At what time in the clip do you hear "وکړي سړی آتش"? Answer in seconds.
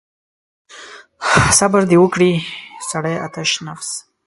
2.03-3.49